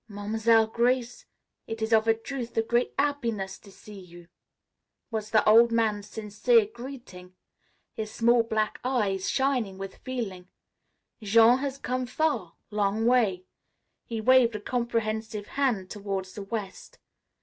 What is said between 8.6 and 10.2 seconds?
eyes shining with